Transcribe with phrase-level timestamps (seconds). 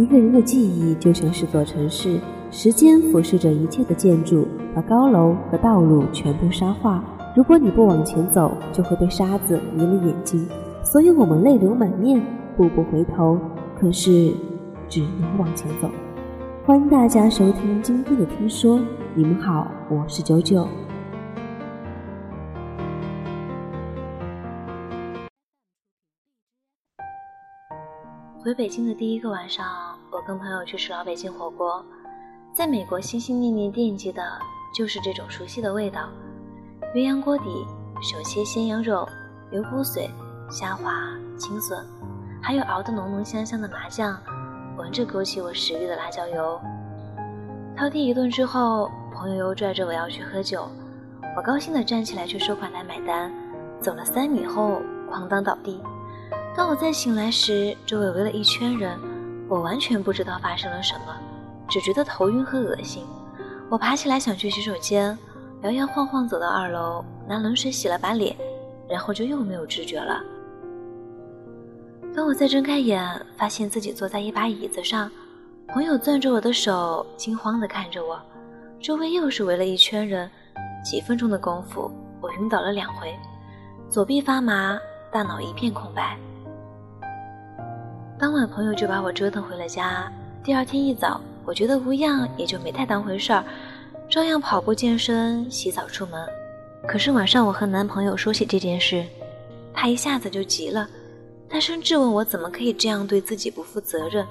[0.00, 2.18] 一个人的记忆就像是座城市，
[2.50, 7.04] 时间俯视着一切的建筑，把高楼和道路全部沙化。
[7.36, 10.48] 如果你不往前走，就会被沙子迷了眼睛。
[10.82, 12.18] 所以我们泪流满面，
[12.56, 13.38] 步步回头，
[13.78, 14.32] 可是
[14.88, 15.90] 只能往前走。
[16.64, 18.80] 欢迎大家收听今天的听说，
[19.14, 20.66] 你们好，我是九九。
[28.42, 29.66] 回北京的第一个晚上，
[30.12, 31.84] 我跟朋友去吃老北京火锅，
[32.52, 34.22] 在美国心心念念惦记的
[34.74, 36.08] 就是这种熟悉的味道。
[36.92, 37.44] 鸳鸯锅底，
[38.02, 39.08] 手切鲜羊肉，
[39.52, 40.10] 牛骨髓，
[40.50, 40.92] 虾滑
[41.38, 41.86] 青笋，
[42.42, 44.20] 还有熬得浓浓香香的麻酱，
[44.76, 46.60] 闻着勾起我食欲的辣椒油。
[47.76, 50.68] 饕餮一顿之后，朋友又拽着我要去喝酒，
[51.36, 53.32] 我高兴地站起来去收款台买单，
[53.80, 55.80] 走了三米后哐当倒地。
[56.56, 58.98] 当我再醒来时，周围围了一圈人，
[59.50, 61.14] 我完全不知道发生了什么，
[61.68, 63.04] 只觉得头晕和恶心。
[63.68, 65.18] 我爬起来想去洗手间。
[65.62, 68.34] 摇摇晃晃走到二楼，拿冷水洗了把脸，
[68.88, 70.22] 然后就又没有知觉了。
[72.14, 73.04] 当我再睁开眼，
[73.36, 75.10] 发现自己坐在一把椅子上，
[75.68, 78.18] 朋友攥着我的手，惊慌地看着我，
[78.80, 80.30] 周围又是围了一圈人。
[80.82, 81.90] 几分钟的功夫，
[82.22, 83.14] 我晕倒了两回，
[83.90, 84.78] 左臂发麻，
[85.12, 86.16] 大脑一片空白。
[88.20, 90.12] 当晚，朋友就把我折腾回了家。
[90.44, 93.42] 第二天一早，我觉得无恙，也就没太当回事儿。
[94.10, 96.22] 照样跑步、健身、洗澡、出门。
[96.86, 99.06] 可是晚上我和男朋友说起这件事，
[99.72, 100.86] 他一下子就急了，
[101.48, 104.26] 大声质问我怎么可以这样对自己不负责任。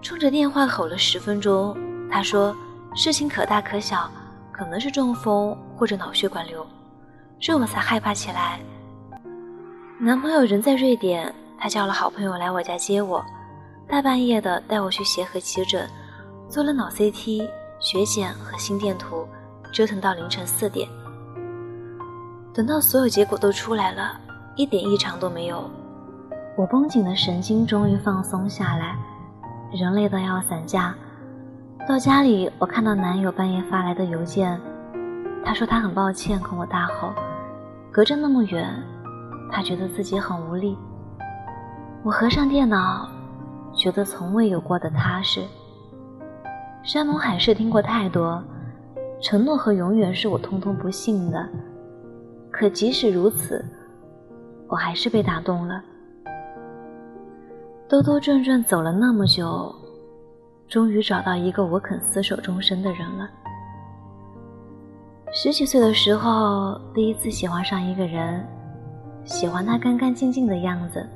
[0.00, 1.76] 冲着电话吼了十分钟，
[2.08, 2.56] 他说
[2.94, 4.08] 事情可大可小，
[4.52, 6.64] 可能是中风或者脑血管瘤，
[7.40, 8.60] 这我才害怕起来。
[9.98, 13.24] 男朋友人在瑞典，他叫了好朋友来我家接我，
[13.86, 15.88] 大半夜的带我去协和急诊，
[16.48, 17.48] 做了脑 CT。
[17.78, 19.26] 血检和心电图，
[19.72, 20.88] 折腾到凌晨四点。
[22.52, 24.20] 等到所有结果都出来了，
[24.56, 25.70] 一点异常都没有，
[26.56, 28.96] 我绷紧的神经终于放松下来，
[29.72, 30.92] 人累得要散架。
[31.88, 34.60] 到家里，我看到男友半夜发来的邮件，
[35.44, 37.12] 他说他很抱歉跟我大吼，
[37.92, 38.68] 隔着那么远，
[39.50, 40.76] 他觉得自己很无力。
[42.04, 43.08] 我合上电脑，
[43.72, 45.40] 觉得从未有过的踏实。
[46.82, 48.42] 山盟海誓听过太多，
[49.20, 51.48] 承诺和永远是我通通不信的。
[52.50, 53.64] 可即使如此，
[54.66, 55.80] 我还是被打动了。
[57.88, 59.72] 兜兜转转走了那么久，
[60.66, 63.30] 终于找到一个我肯厮守终身的人了。
[65.32, 68.44] 十几岁的时候，第一次喜欢上一个人，
[69.24, 71.08] 喜欢他干干净净的样子，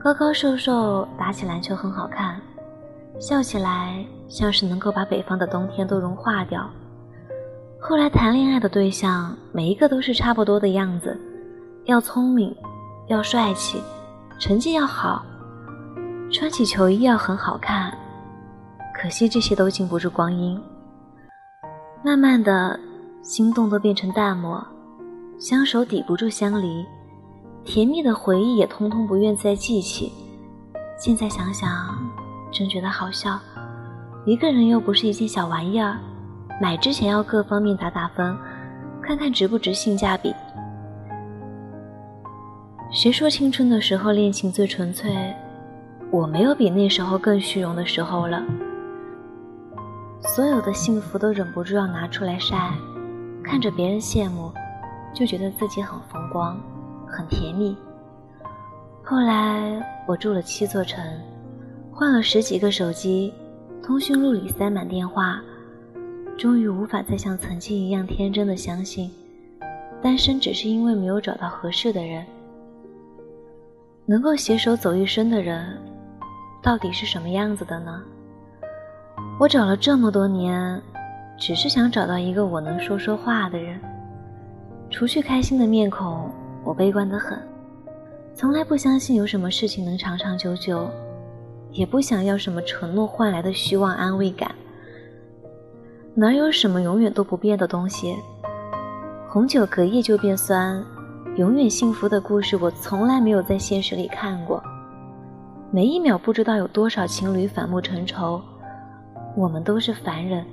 [0.00, 2.40] 高高瘦瘦，打起篮球很好看。
[3.18, 6.70] 笑起来像是能够把北方的冬天都融化掉。
[7.80, 11.18] 后来谈恋爱的对象每一个都是差不多的样子，
[11.86, 12.54] 要聪明，
[13.08, 13.82] 要帅气，
[14.38, 15.26] 成绩要好，
[16.30, 17.92] 穿起球衣要很好看。
[18.94, 20.60] 可惜这些都经不住光阴。
[22.04, 22.78] 慢慢的，
[23.20, 24.64] 心动都变成淡漠，
[25.40, 26.86] 相守抵不住相离，
[27.68, 30.10] 甜蜜的回忆也通通不愿再记起。
[30.98, 31.68] 现在想想。
[32.50, 33.38] 真觉得好笑，
[34.24, 35.98] 一个人又不是一件小玩意儿，
[36.62, 38.34] 买之前要各方面打打分，
[39.02, 40.34] 看看值不值性价比。
[42.90, 45.14] 谁说青春的时候恋情最纯粹？
[46.10, 48.42] 我没有比那时候更虚荣的时候了。
[50.22, 52.72] 所有的幸福都忍不住要拿出来晒，
[53.44, 54.50] 看着别人羡慕，
[55.12, 56.58] 就觉得自己很风光，
[57.08, 57.76] 很甜蜜。
[59.02, 61.02] 后来我住了七座城。
[61.90, 63.34] 换了十几个手机，
[63.82, 65.40] 通讯录里塞满电话，
[66.36, 69.10] 终于无法再像曾经一样天真的相信，
[70.00, 72.24] 单身只是因为没有找到合适的人。
[74.06, 75.76] 能够携手走一生的人，
[76.62, 78.00] 到底是什么样子的呢？
[79.40, 80.80] 我找了这么多年，
[81.36, 83.76] 只是想找到一个我能说说话的人。
[84.88, 86.30] 除去开心的面孔，
[86.68, 87.38] 我悲观的很，
[88.34, 90.86] 从来不相信有什么事情能长长久久。
[91.70, 94.54] 也不想要什么承诺换来的虚妄安慰感，
[96.14, 98.14] 哪有什么永远都不变的东西？
[99.30, 100.84] 红酒隔夜就变酸，
[101.36, 104.62] 永远幸福的故事我从来没有在现实里看过。
[105.70, 108.42] 每一秒不知道有多少情侣反目成仇，
[109.34, 110.44] 我们都是凡人，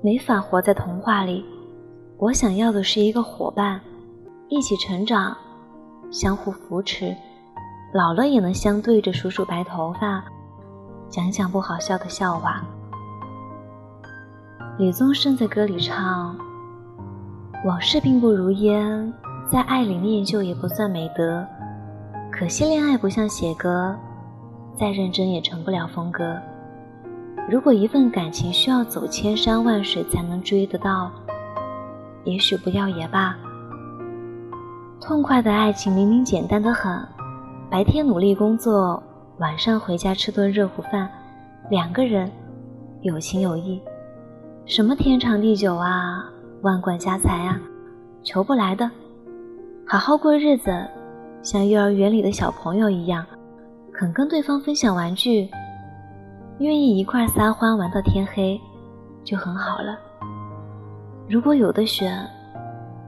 [0.00, 1.44] 没法活在童话里。
[2.18, 3.80] 我想要的是一个伙伴，
[4.48, 5.36] 一起成长，
[6.10, 7.14] 相互扶持。
[7.92, 10.22] 老了也能相对着数数白头发，
[11.08, 12.62] 讲讲不好笑的笑话。
[14.78, 16.36] 李宗盛在歌里唱
[17.64, 19.12] ：“往事并不如烟，
[19.48, 21.46] 在爱里念旧也不算美德。
[22.32, 23.96] 可惜恋爱不像写歌，
[24.76, 26.36] 再认真也成不了风格。
[27.48, 31.12] 如果一份感情需要走千山万水才能追得到，
[32.24, 33.36] 也许不要也罢。
[35.06, 36.98] 痛快的爱情明明简单的很，
[37.70, 39.02] 白天努力工作，
[39.36, 41.06] 晚上回家吃顿热乎饭，
[41.68, 42.32] 两个人
[43.02, 43.78] 有情有义。”
[44.64, 46.24] 什么天长地久啊，
[46.62, 47.60] 万贯家财啊，
[48.22, 48.90] 求不来的。
[49.86, 50.72] 好好过日子，
[51.42, 53.26] 像幼儿园里的小朋友一样，
[53.92, 55.50] 肯跟对方分享玩具，
[56.60, 58.58] 愿意一块撒欢玩到天黑，
[59.22, 59.98] 就很好了。
[61.28, 62.26] 如果有的选，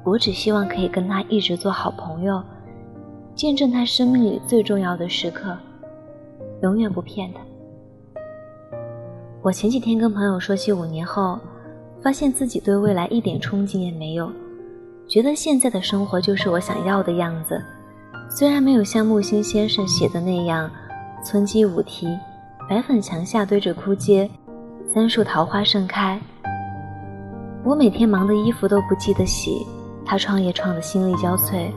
[0.06, 2.40] 我只希望可以跟他一直做好朋友，
[3.34, 5.58] 见证他生命里最重要的时刻，
[6.62, 7.40] 永远不骗他。
[9.42, 11.36] 我前几天跟朋友说起五年后，
[12.00, 14.30] 发现自己对未来一点憧憬也没有，
[15.08, 17.60] 觉得现在的生活就是我想要的样子。
[18.30, 20.70] 虽然没有像木心先生写的那样，
[21.24, 22.16] 村鸡舞啼，
[22.70, 24.30] 白粉墙下堆着枯阶，
[24.94, 26.20] 三树桃花盛开。
[27.64, 29.66] 我每天忙的衣服都不记得洗，
[30.06, 31.68] 他创业创的心力交瘁，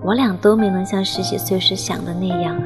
[0.00, 2.56] 我俩都没能像十几岁时想的那样，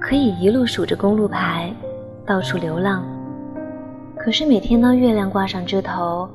[0.00, 1.70] 可以一路数着公路牌，
[2.24, 3.04] 到处流浪。
[4.16, 6.26] 可是每天当月亮挂上枝头，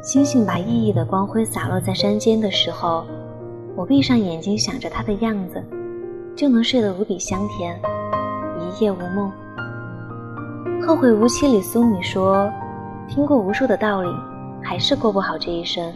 [0.00, 3.04] 星星把熠熠的光辉洒落在山间的时候，
[3.74, 5.60] 我闭上眼睛想着他的样子，
[6.36, 7.76] 就能睡得无比香甜，
[8.60, 9.30] 一夜无梦。
[10.86, 12.48] 后会无期里苏米说
[13.08, 14.08] ：“听过无数的道理，
[14.62, 15.92] 还是过不好这一生，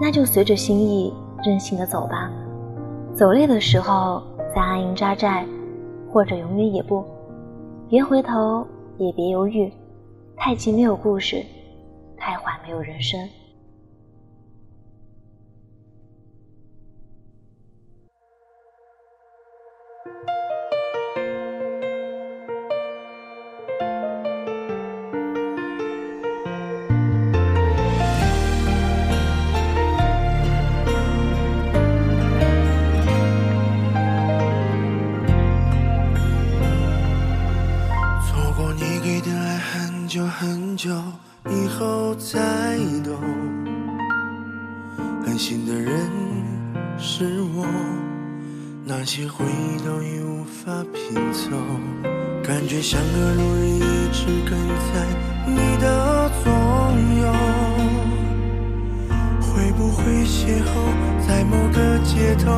[0.00, 1.12] 那就随着心意
[1.44, 2.30] 任性的走吧。
[3.14, 4.22] 走累的时候
[4.54, 5.46] 再安营扎寨，
[6.12, 7.04] 或者永远也不，
[7.88, 8.66] 别回头，
[8.98, 9.72] 也别犹豫。”
[10.36, 11.42] 太急没有故事，
[12.16, 13.18] 太缓没有人生。
[40.56, 40.90] 很久
[41.50, 42.38] 以后才
[43.04, 43.12] 懂，
[45.22, 46.10] 狠心的人
[46.98, 47.66] 是我，
[48.82, 51.50] 那些回忆都已无法拼凑，
[52.42, 54.58] 感觉像个路人一直跟
[54.94, 55.06] 在
[55.46, 56.50] 你的左
[57.20, 57.30] 右，
[59.42, 62.50] 会不会邂逅在某个街头，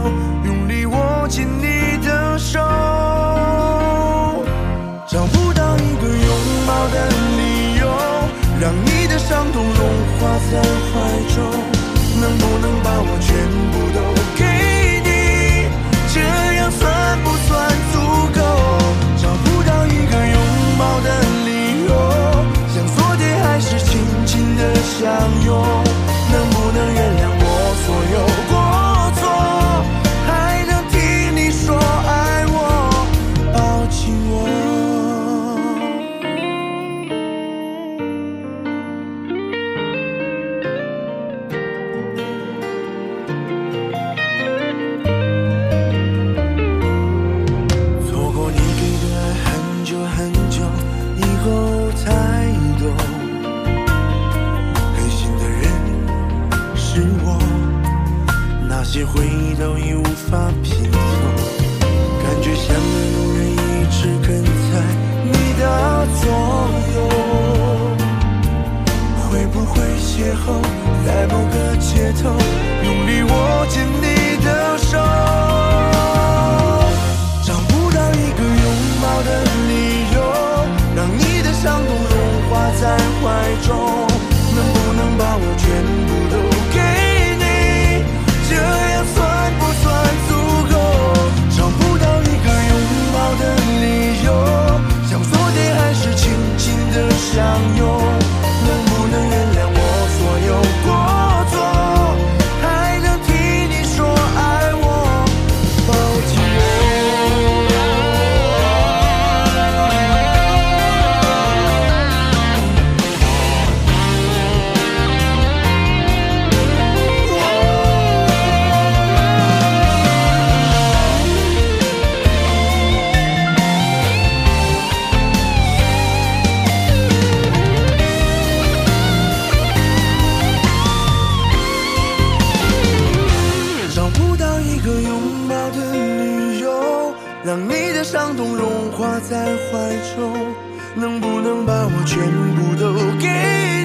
[142.59, 143.29] 部都给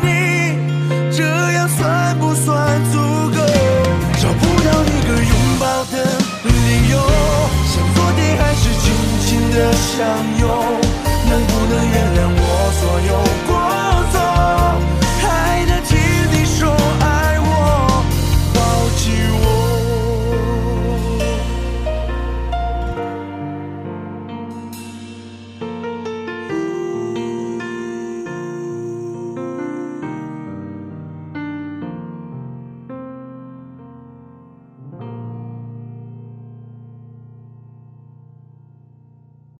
[0.02, 0.08] 你？
[1.16, 2.98] 这样算不算足
[3.30, 3.38] 够？
[4.20, 6.04] 找不到一个拥抱的
[6.44, 6.98] 理由，
[7.70, 8.86] 像昨天还是紧
[9.26, 10.00] 紧的相
[10.40, 10.50] 拥，
[11.30, 12.42] 能不能原谅我
[12.80, 13.43] 所有？